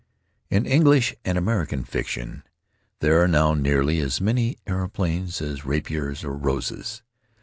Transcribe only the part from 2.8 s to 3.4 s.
there are